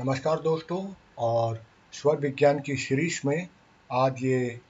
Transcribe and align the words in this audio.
नमस्कार 0.00 0.40
दोस्तों, 0.40 0.94
और 1.18 1.62
स्वर 1.92 2.16
विज्ञान 2.16 2.60
की 2.60 2.76
सीरीज़ 2.76 3.20
में 3.24 3.48
आज 3.92 4.22
ये 4.24 4.60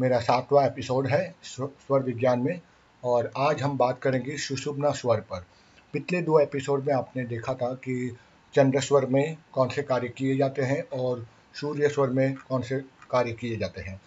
मेरा 0.00 0.18
सातवां 0.20 0.66
एपिसोड 0.66 1.06
है 1.06 1.34
स्वर 1.42 2.02
विज्ञान 2.02 2.40
में, 2.40 2.60
और 3.04 3.30
आज 3.36 3.62
हम 3.62 3.76
बात 3.78 4.00
करेंगे 4.02 4.36
सुषुम्ना 4.36 4.90
स्वर 4.90 5.20
पर। 5.20 5.44
पिछले 5.92 6.22
दो 6.22 6.38
एपिसोड 6.38 6.86
में 6.86 6.94
आपने 6.94 7.24
देखा 7.24 7.54
था 7.54 7.72
कि 7.74 8.16
चंद्र 8.54 8.80
स्वर 8.80 9.06
में 9.06 9.36
कौन 9.52 9.68
से 9.68 9.82
कार्य 9.82 10.08
किए 10.08 10.36
जाते 10.36 10.62
हैं 10.62 10.82
और 10.98 11.26
सूर्य 11.54 11.88
स्वर 11.88 12.10
में 12.10 12.34
कौन 12.34 12.62
से 12.62 12.80
कार्य 13.10 13.32
किए 13.32 13.56
जाते 13.56 13.82
हैं। 13.82 14.00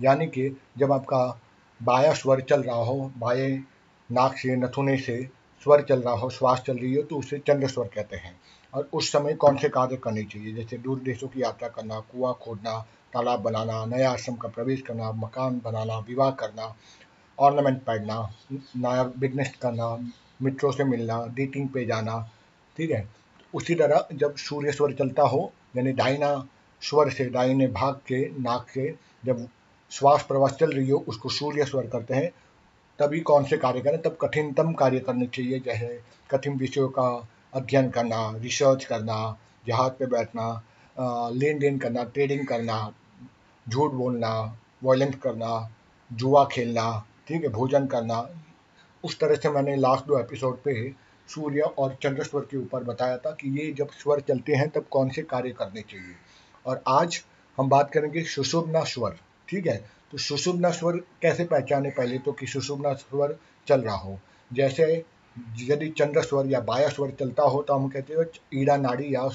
यानी 0.00 0.26
कि 0.26 0.60
जब 0.78 0.92
आपका 0.92 1.40
बाया 1.82 2.12
स्वर 2.12 2.40
चल 2.40 2.62
रहा 2.62 2.76
हो, 2.76 3.12
बाएँ 3.18 3.64
नाक 4.12 4.36
से, 4.36 4.56
नथुने 4.56 4.98
से 4.98 5.28
स्वर 5.64 5.82
चल 5.82 6.02
रहा 6.02 6.14
हो, 6.14 6.30
श्वास 6.30 6.62
चल 6.66 6.76
रही 6.76 6.94
हो 6.94 7.02
तो 7.02 7.16
उसे 7.16 7.38
चंद्र 7.38 7.68
स्वर 7.68 7.86
कहते 7.86 8.16
हैं। 8.16 8.40
और 8.74 8.88
उस 8.92 9.12
समय 9.12 9.34
कौन 9.34 9.56
से 9.56 9.68
कार्य 9.68 9.96
करने 9.96 10.22
चाहिए? 10.22 10.52
जैसे 10.54 10.78
दूर 10.78 10.98
देशों 10.98 11.28
की 11.28 11.42
यात्रा 11.42 11.68
करना, 11.68 12.00
कुआँ 12.00 12.38
खोदना, 12.42 12.86
तालाब 13.12 13.40
बनाना, 13.40 13.84
नया 13.84 14.10
आश्रम 14.10 14.34
का 14.34 14.48
प्रवेश 14.48 14.80
करना, 14.80 15.12
मकान 15.12 15.60
बनाना, 15.64 15.98
विवाह 15.98 16.30
करना 16.30 16.74
ऑर्नामेंट 17.38 17.82
पहनना, 17.82 18.34
नया 18.76 19.02
बिज़नेस 19.02 19.56
करना 19.62 20.12
मित्रों 20.42 20.72
से 20.72 20.84
मिलना 20.84 21.26
डेटिंग 21.26 21.68
पे 21.68 21.84
जाना, 21.84 22.30
ठीक 22.76 22.90
है? 22.90 23.08
उसी 23.54 23.74
तरह 23.74 24.08
जब 24.12 24.36
सूर्य 24.36 24.72
स्वर 24.72 24.92
चलता 24.92 25.22
हो, 25.22 25.52
यानी 25.76 25.92
डाइना 25.92 26.48
स्वर 26.82 27.10
से 27.10 27.24
डाइने 27.24 27.66
भाग 27.66 27.94
के 27.94 28.42
नाक 28.42 28.66
से, 28.68 28.94
जब 29.24 29.48
श्वास 29.90 30.22
प्रवास 30.22 30.52
चल 30.52 30.70
रही 30.70 30.90
हो, 30.90 31.04
उसको 31.08 31.28
सूर्य 31.28 31.64
स्वर 31.64 31.86
करते 31.86 32.14
हैं। 32.14 32.30
तभी 32.98 33.20
कौन 33.20 33.44
से 33.44 33.56
कार्य 33.56 33.80
करें? 33.80 34.00
तब 34.02 34.16
कठिनतम 34.20 34.72
कार्य 34.72 34.98
करने 35.00 35.26
चाहिए, 35.26 35.58
जैसे 35.60 36.00
कठिन 36.30 36.56
विषयों 36.58 36.88
का 36.88 37.06
अध्ययन 37.54 37.90
करना 37.90 38.30
रिसर्च 38.36 38.84
करना, 38.84 39.36
जहाज़ 39.66 39.92
पे 39.92 40.06
बैठना 40.06 40.62
लेन 41.32 41.58
देन 41.58 41.78
करना 41.78 42.04
ट्रेडिंग 42.04 42.46
करना, 42.46 42.92
झूठ 43.66 43.92
बोलना 43.92 44.30
वायलेंस 44.84 45.14
करना, 45.14 45.70
जुआ 46.10 46.44
खेलना, 46.52 47.04
ठीक 47.28 47.42
है, 47.42 47.48
भोजन 47.48 47.86
करना। 47.86 48.28
उस 49.04 49.18
तरह 49.20 49.34
से 49.34 49.50
मैंने 49.50 49.76
लास्ट 49.76 50.06
दो 50.06 50.18
एपिसोड 50.18 50.62
पे 50.62 50.74
सूर्य 51.28 51.60
और 51.60 51.96
चंद्र 52.02 52.24
स्वर 52.24 52.40
के 52.40 52.56
ऊपर 52.56 52.84
बताया 52.84 53.16
था 53.16 53.30
कि 53.30 53.48
ये 53.58 53.72
जब 53.72 53.90
स्वर 53.92 54.20
चलते 54.20 54.54
हैं, 54.54 54.68
तब 54.68 54.84
कौन 54.90 55.10
से 55.10 55.22
कार्य 55.22 55.50
करने 55.50 55.80
चाहिए। 55.80 56.14
और 56.66 56.82
आज 56.88 57.22
हम 57.58 57.68
बात 57.68 57.90
करेंगे 57.90 58.22
सुशुभना 58.24 58.82
स्वर, 58.84 59.16
ठीक 59.48 59.66
है? 59.66 59.76
तो 60.14 60.18
सुशुभना 60.18 60.70
स्वर 60.70 60.96
कैसे 61.22 61.44
पहचाने 61.44 61.90
पहले 61.90 62.18
तो 62.18 62.32
कि 62.32 62.46
सुशुभना 62.46 62.92
स्वर 62.94 63.34
चल 63.66 63.80
रहा 63.80 63.94
हो? 63.94 64.18
जैसे 64.50 64.84
यदि 65.60 65.88
चंद्र 65.98 66.22
स्वर 66.22 66.46
या 66.46 66.60
बाया 66.60 66.88
स्वर 66.88 67.10
चलता 67.20 67.42
हो 67.42 67.62
तो 67.62 67.74
हम 67.74 67.88
कहते 67.88 68.14
हैं 68.14 68.26
ईड़ा 68.54 68.76
नाड़ी 68.76 69.14
या 69.14 69.28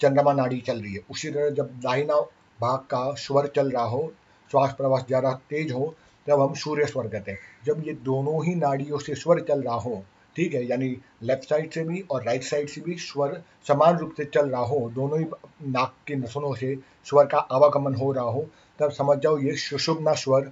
चंद्रमा 0.00 0.32
नाड़ी 0.32 0.60
चल 0.60 0.80
रही 0.80 0.92
है। 0.94 1.00
उसी 1.10 1.30
तरह 1.30 1.50
जब 1.50 1.78
दाहिना 1.80 2.14
भाग 2.60 2.78
का 2.90 3.12
स्वर 3.16 3.46
चल 3.56 3.70
रहा 3.70 3.84
हो, 3.84 4.12
श्वास 4.50 4.74
प्रवास 4.78 5.04
ज़्यादा 5.06 5.32
तेज 5.50 5.72
हो, 5.72 5.94
तब 6.26 6.40
हम 6.40 6.54
सूर्य 6.54 6.86
स्वर 6.86 7.08
कहते 7.08 7.30
हैं। 7.30 7.38
जब 7.66 7.82
ये 7.86 7.92
दोनों 8.04 8.44
ही 8.46 8.54
नाड़ियों 8.54 8.98
से 8.98 9.14
स्वर 9.14 9.40
चल 9.40 9.62
रहा 9.62 9.74
हो 9.76 10.02
ठीक 10.36 10.54
है, 10.54 10.64
यानी 10.66 10.88
लेफ़्ट 11.22 11.48
साइड 11.48 11.70
से 11.72 11.82
भी 11.84 12.00
और 12.10 12.24
राइट 12.24 12.42
साइड 12.42 12.68
से 12.68 12.80
भी 12.80 12.94
स्वर 13.00 13.42
समान 13.66 13.96
रूप 13.98 14.14
से 14.16 14.24
चल 14.24 14.48
रहा 14.48 14.60
हो, 14.62 14.90
दोनों 14.94 15.18
ही 15.18 15.24
नाक 15.64 15.94
के 16.06 16.16
नसनों 16.16 16.54
से 16.54 16.74
स्वर 17.06 17.26
का 17.26 17.38
आवागमन 17.38 17.94
हो 17.94 18.10
रहा 18.12 18.24
हो, 18.24 18.48
तब 18.78 18.90
समझ 18.92 19.18
जाओ 19.18 19.38
ये 19.38 19.56
सुषुम्ना 19.58 20.14
स्वर 20.14 20.50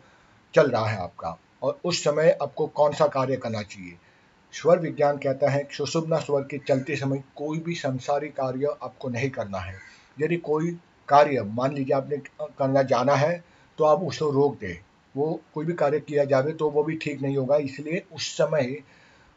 चल 0.54 0.70
रहा 0.70 0.86
है 0.86 0.98
आपका। 0.98 1.36
और 1.62 1.78
उस 1.84 2.02
समय 2.04 2.36
आपको 2.42 2.66
कौन 2.66 2.92
सा 2.92 3.06
कार्य 3.08 3.36
करना 3.36 3.62
चाहिए? 3.62 3.96
स्वर 4.52 4.78
विज्ञान 4.78 5.16
कहता 5.16 5.50
है 5.50 5.62
कि 5.64 5.76
सुषुम्ना 5.76 6.18
स्वर 6.20 6.42
के 6.42 6.58
चलते 6.58 6.96
समय 6.96 7.22
कोई 7.36 7.58
भी 7.58 7.74
संसारी 7.74 8.28
कार्य 8.30 8.74
आपको 8.82 9.08
नहीं 9.08 9.30
करना 9.30 9.58
है। 9.58 9.76
यदि 10.18 10.36
कोई 10.38 10.70
कार्य, 11.08 11.42
मान 11.42 11.74
लीजिए 11.74 11.94
आपने 11.96 12.16
करना 12.58 12.82
जाना 12.84 13.14
है 13.14 13.42
तो 13.78 13.84
आप 13.84 14.02
उसको 14.02 14.30
रोक 14.30 14.58
दें। 14.60 14.76
वो 15.14 15.40
कोई 15.54 15.64
भी 15.66 15.72
कार्य 15.74 16.00
किया 16.00 16.24
जावे 16.24 16.52
तो 16.52 16.70
वो 16.70 16.82
भी 16.84 16.96
ठीक 16.96 17.22
नहीं 17.22 17.36
होगा, 17.36 17.56
इसलिए 17.56 18.02
उस 18.12 18.36
समय 18.36 18.76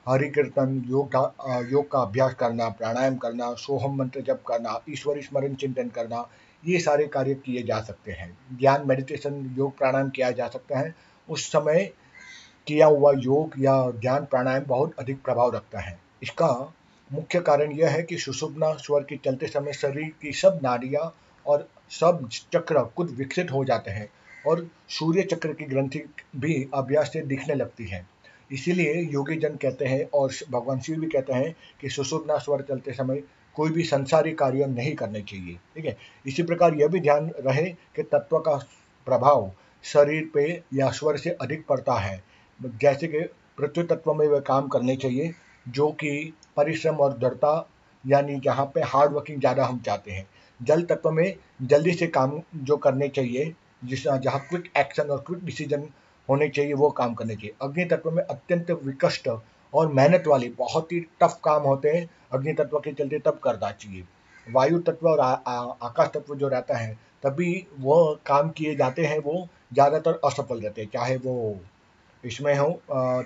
हरि 0.08 0.30
कीर्तन 0.30 0.84
योग 0.88 1.08
का 1.16 1.60
योग 1.72 1.92
का 1.92 2.00
अभ्यास 2.00 2.34
करना, 2.34 2.70
प्राणायाम 2.70 3.16
करना, 3.16 3.54
सोहम 3.54 3.96
मंत्र 3.96 4.22
जप 4.22 4.44
करना, 4.48 4.80
ईश्वरी 4.90 5.22
स्मरण 5.22 5.56
चिंतन 5.56 5.90
करना, 5.90 6.28
ये 6.64 6.80
सारे 6.80 7.08
कार्य 7.08 7.34
किए 7.36 7.64
जा 7.64 7.80
सकते 7.82 8.12
हैं। 8.12 8.38
ध्यान 8.54 8.88
मेडिटेशन 8.88 9.56
योग, 9.58 9.78
प्राणायाम 9.78 10.10
किया 10.10 10.32
जा 10.32 10.48
सकता 10.48 10.80
है। 10.80 10.96
उस 11.30 11.48
समय 11.48 11.92
किया 12.68 12.88
हुआ 12.88 13.12
योग 13.18 13.54
या 13.60 13.92
ध्यान 13.92 14.26
प्राणायाम 14.26 14.64
बहुत 14.68 14.94
अधिक 15.00 15.24
प्रभाव 15.24 15.56
रखता 15.56 15.80
है। 15.80 16.00
इसका 16.24 16.74
मुख्य 17.12 17.40
कारण 17.40 17.72
यह 17.72 17.90
है 17.90 18.04
कि 18.04 18.18
सुषुप्ना 18.18 18.74
स्वर 18.74 19.04
के 19.04 19.18
चलते 19.26 19.48
समय 19.48 19.74
शरीर 19.74 20.12
की 20.22 20.32
सब 20.32 20.60
नाड़ियाँ 20.64 21.14
और 21.46 21.70
सब 21.90 22.28
चक्र 22.54 22.84
कुछ 22.96 23.12
विकसित 23.12 23.52
हो 23.52 23.66
जाते 23.66 23.92
हैं 23.92 24.10
और 24.48 24.68
सूर्य 24.90 25.24
चक्र 25.24 25.54
की 25.54 25.66
ग्रंथि 25.66 26.04
भी 26.36 26.68
अभ्यास 26.74 27.14
से 27.14 27.22
दिखने 27.22 27.56
लगती 27.56 27.86
है। 27.86 28.06
इसीलिए 28.52 29.02
योगी 29.04 29.36
जन 29.36 29.56
कहते 29.62 29.86
हैं 29.86 30.04
और 30.14 30.32
भगवान 30.52 30.80
शिव 30.80 31.00
भी 31.00 31.08
कहते 31.08 31.34
हैं 31.34 31.56
कि 31.82 31.90
सुषुप्ना 31.90 32.38
स्वर 32.38 32.62
चलते 32.62 32.94
समय 32.94 33.22
कोई 33.56 33.70
भी 33.70 33.84
संसारी 33.84 34.32
कार्य 34.32 34.66
नहीं 34.68 34.94
करने 34.96 35.22
चाहिए, 35.22 35.56
ठीक 35.76 35.86
है? 35.86 35.98
इसी 36.26 36.44
प्रकार 36.44 36.74
यह 36.74 36.88
भी 36.88 37.00
ध्यान 37.00 37.32
रहे 37.40 37.66
कि 37.96 38.04
तत्व 38.04 38.38
का 38.40 38.56
प्रभाव 39.08 39.52
शरीर 39.84 40.30
पे 40.34 40.46
या 40.74 40.90
स्वर 40.92 41.18
से 41.18 41.30
अधिक 41.32 41.66
पड़ता 41.68 41.94
है। 41.94 42.22
जैसे 42.60 43.08
कि 43.08 43.20
पृथ्वी 43.58 43.84
तत्व 43.86 44.14
में 44.14 44.28
वह 44.28 44.40
काम 44.40 44.68
करने 44.68 44.96
चाहिए, 44.96 45.34
जो 45.66 45.92
कि 45.92 46.34
परिश्रम 46.58 46.96
और 46.96 47.18
दृढ़ता, 47.18 47.70
यानी 48.04 48.40
जहाँ 48.40 48.66
पे 48.76 48.82
हार्ड 48.84 49.14
वर्किंग 49.14 49.40
ज़्यादा 49.40 49.66
हम 49.66 49.80
चाहते 49.80 50.12
हैं। 50.12 50.28
जल 50.60 50.82
तत्व 50.82 51.12
में 51.12 51.36
जल्दी 51.62 51.94
से 51.94 52.08
काम 52.08 52.42
जो 52.58 52.78
करने 52.78 53.08
चाहिए 53.08 53.54
जिस 53.84 54.04
जहाँ 54.04 54.40
क्विक 54.50 54.72
एक्शन 54.78 55.10
और 55.10 55.24
क्विक 55.28 55.44
डिसीज़न 55.46 55.88
होने 56.28 56.48
चाहिए 56.50 56.74
वो 56.76 56.90
काम 56.92 57.14
करने 57.14 57.36
चाहिए। 57.36 57.54
अग्नि 57.62 57.86
तत्व 57.86 58.12
में 58.12 58.24
अत्यंत 58.24 58.72
विकष्ट 58.84 59.30
और 59.74 59.92
मेहनत 59.94 60.28
वाली 60.28 60.50
बहुत 60.60 60.92
ही 60.92 61.00
टफ 61.22 61.40
काम 61.44 61.64
होते 61.64 61.90
हैं। 61.90 62.10
अग्नि 62.34 62.54
तत्व 62.54 62.80
के 62.80 62.92
चलते 62.94 63.20
तब 63.20 63.40
करना 63.44 63.72
चाहिए। 63.74 64.04
वायु 64.48 64.80
तत्व 64.80 65.08
और 65.10 65.20
आ, 65.20 65.26
आ, 65.26 65.74
आकाश 65.84 66.10
तत्व 66.14 66.36
जो 66.36 66.48
रहता 66.48 66.78
है 66.78 66.98
तभी 67.24 67.66
वो 67.80 68.20
काम 68.26 68.50
किए 68.50 68.76
जाते 68.76 69.06
हैं 69.06 69.20
वो 69.20 69.48
ज़्यादातर 69.74 70.20
असफल 70.26 70.60
रहते 70.62 70.82
हैं 70.82 70.90
चाहे 70.94 71.16
वो 71.18 71.36
इसमें 72.24 72.54
हो 72.56 72.70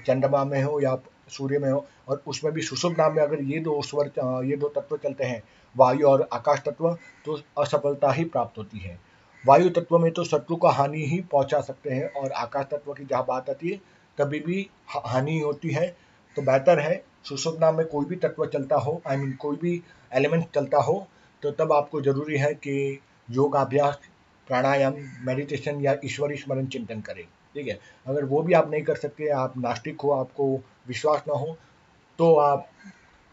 चंद्रमा 0.05 0.43
में 0.45 0.61
हो 0.63 0.79
या 0.81 0.95
सूर्य 1.29 1.59
में 1.59 1.69
हो 1.71 1.85
और 2.07 2.21
उसमें 2.27 2.53
भी 2.53 2.61
सुशुभ 2.61 2.95
नाम 2.97 3.15
में 3.15 3.21
अगर 3.23 3.41
ये 3.43 3.59
दो 3.59 3.81
स्वर 3.81 4.11
ये 4.45 4.57
दो 4.57 4.67
तत्व 4.75 4.97
चलते 4.97 5.23
हैं 5.23 5.41
वायु 5.75 6.07
और 6.07 6.27
आकाश 6.33 6.61
तत्व 6.65 6.89
तो 7.25 7.39
असफलता 7.57 8.11
ही 8.11 8.23
प्राप्त 8.25 8.57
होती 8.57 8.79
है। 8.79 8.97
वायु 9.43 9.69
तत्व 9.69 9.97
में 9.99 10.11
तो 10.11 10.23
शत्रु 10.23 10.55
को 10.55 10.67
हानि 10.69 11.05
ही 11.05 11.19
पहुँचा 11.31 11.59
सकते 11.61 11.89
हैं 11.89 12.09
और 12.11 12.31
आकाश 12.31 12.65
तत्व 12.71 12.93
की 12.93 13.05
जहाँ 13.05 13.25
बात 13.27 13.49
आती 13.49 13.69
है 13.69 13.77
तभी 14.17 14.39
भी 14.39 14.67
हानि 14.89 15.39
होती 15.39 15.69
है। 15.69 15.87
तो 16.35 16.41
बेहतर 16.41 16.79
है 16.79 17.03
सुशुभ 17.23 17.59
नाम 17.61 17.77
में 17.77 17.85
कोई 17.87 18.05
भी 18.05 18.15
तत्व 18.17 18.45
चलता 18.45 18.75
हो 18.75 19.01
आई 19.07 19.15
I 19.15 19.19
मीन 19.19 19.27
mean, 19.27 19.39
कोई 19.39 19.55
भी 19.55 19.81
एलिमेंट 20.11 20.45
चलता 20.55 20.81
हो 20.81 21.07
तो 21.43 21.51
तब 21.51 21.73
आपको 21.73 22.01
ज़रूरी 22.01 22.37
है 22.37 22.53
कि 22.55 22.99
योगाभ्यास 23.29 23.99
प्राणायाम 24.47 24.95
मेडिटेशन 25.25 25.81
या 25.81 25.95
ईश्वरी 26.05 26.35
स्मरण 26.37 26.65
चिंतन 26.67 27.01
करें। 27.01 27.23
ठीक 27.55 27.67
है? 27.67 27.79
अगर 28.07 28.25
वो 28.25 28.41
भी 28.41 28.53
आप 28.53 28.69
नहीं 28.71 28.83
कर 28.83 28.95
सकते 28.95 29.27
आप 29.29 29.57
नास्तिक 29.57 30.01
हो 30.01 30.11
आपको 30.11 30.47
विश्वास 30.87 31.23
ना 31.27 31.33
हो 31.33 31.57
तो 32.19 32.35
आप 32.37 32.67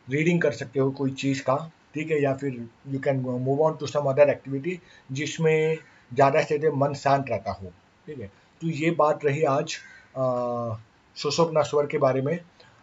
रीडिंग 0.08 0.40
कर 0.42 0.52
सकते 0.52 0.80
हो 0.80 0.90
कोई 0.90 1.10
चीज़ 1.12 1.42
का। 1.42 1.56
ठीक 1.94 2.10
है? 2.10 2.22
या 2.22 2.34
फिर 2.34 2.66
you 2.88 3.00
can 3.00 3.20
move 3.20 3.62
on 3.62 3.76
to 3.76 3.86
some 3.86 4.10
other 4.10 4.30
activity 4.30 4.78
जिसमें 5.12 5.78
ज़्यादा 6.10 6.42
से 6.42 6.58
ज़्यादा 6.58 6.76
मन 6.76 6.94
शांत 6.96 7.30
रहता 7.30 7.52
हो, 7.52 7.72
ठीक 8.08 8.20
है? 8.20 8.26
तो 8.60 8.68
ये 8.68 8.90
बात 8.98 9.24
रही 9.24 9.42
आज 9.46 9.76
सुशोभना 11.16 11.62
स्वर 11.62 11.86
के 11.86 11.98
बारे 11.98 12.22
में। 12.22 12.38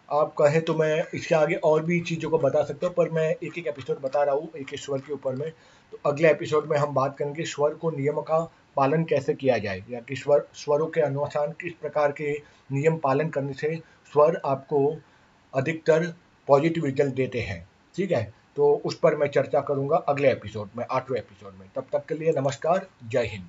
आप 0.09 0.33
कहें 0.39 0.61
तो 0.61 0.73
मैं 0.75 1.03
इसके 1.15 1.35
आगे 1.35 1.55
और 1.65 1.83
भी 1.83 1.99
चीज़ों 2.01 2.29
को 2.29 2.37
बता 2.39 2.63
सकता 2.63 2.87
हूँ, 2.87 2.95
पर 2.95 3.09
मैं 3.09 3.29
एक 3.33 3.57
एक 3.57 3.67
एपिसोड 3.67 3.99
बता 4.01 4.23
रहा 4.23 4.35
हूँ, 4.35 4.49
एक 4.57 4.73
एक 4.73 4.79
स्वर 4.79 4.99
के 4.99 5.13
ऊपर 5.13 5.35
में। 5.35 5.49
तो 5.93 5.99
अगले 6.05 6.29
एपिसोड 6.29 6.69
में 6.69 6.77
हम 6.77 6.93
बात 6.93 7.17
करेंगे 7.17 7.43
स्वर 7.45 7.73
को 7.73 7.91
नियम 7.91 8.21
का 8.21 8.39
पालन 8.77 9.03
कैसे 9.03 9.33
किया 9.33 9.57
जाए, 9.57 9.83
या 9.89 9.99
कि 9.99 10.15
स्वर, 10.15 10.47
स्वरों 10.55 10.87
के 10.87 11.01
अनुसार 11.01 11.53
किस 11.61 11.73
प्रकार 11.73 12.11
के 12.11 12.31
नियम 12.71 12.97
पालन 12.97 13.29
करने 13.29 13.53
से 13.53 13.75
स्वर 14.13 14.39
आपको 14.45 14.95
अधिकतर 15.53 16.07
पॉजिटिव 16.47 16.85
रिज़ल्ट 16.85 17.13
देते 17.15 17.39
हैं, 17.41 17.67
ठीक 17.95 18.11
है? 18.11 18.33
तो 18.55 18.81
उस 18.85 18.99
पर 18.99 19.15
मैं 19.15 19.27
चर्चा 19.27 19.61
करूँगा 19.61 19.97
अगले 19.97 20.31
एपिसोड 20.31 20.69
में, 20.77 20.85
आठवें 20.91 21.19
एपिसोड 21.19 21.53
में। 21.53 21.69
तब 21.75 21.85
तक 21.91 22.05
के 22.05 22.15
लिए 22.15 22.31
नमस्कार, 22.31 22.87
जय 23.07 23.25
हिंद। 23.25 23.47